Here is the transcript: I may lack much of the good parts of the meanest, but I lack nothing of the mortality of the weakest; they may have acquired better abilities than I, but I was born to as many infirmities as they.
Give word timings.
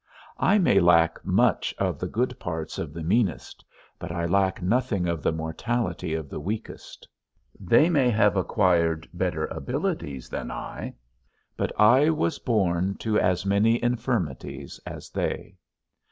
I 0.39 0.57
may 0.57 0.79
lack 0.79 1.23
much 1.23 1.75
of 1.77 1.99
the 1.99 2.07
good 2.07 2.39
parts 2.39 2.79
of 2.79 2.91
the 2.91 3.03
meanest, 3.03 3.63
but 3.99 4.11
I 4.11 4.25
lack 4.25 4.59
nothing 4.59 5.05
of 5.07 5.21
the 5.21 5.31
mortality 5.31 6.15
of 6.15 6.27
the 6.27 6.39
weakest; 6.39 7.07
they 7.59 7.87
may 7.87 8.09
have 8.09 8.35
acquired 8.35 9.07
better 9.13 9.45
abilities 9.45 10.27
than 10.27 10.49
I, 10.49 10.95
but 11.55 11.71
I 11.79 12.09
was 12.09 12.39
born 12.39 12.95
to 12.95 13.19
as 13.19 13.45
many 13.45 13.77
infirmities 13.83 14.79
as 14.87 15.11
they. 15.11 15.59